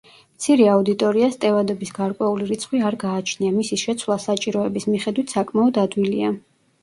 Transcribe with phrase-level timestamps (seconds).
[0.35, 6.33] მცირე აუდიტორიას ტევადობის გარკვეული რიცხვი არ გააჩნია, მისი შეცვლა საჭიროების მიხედვით საკმაოდ ადვილია.